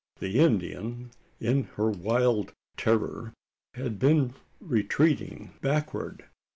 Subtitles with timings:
[0.17, 3.35] The Indian in her wild terror
[3.75, 6.25] had been retreating backward.